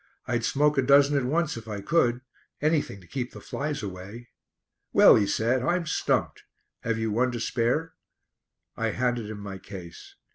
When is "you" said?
6.97-7.11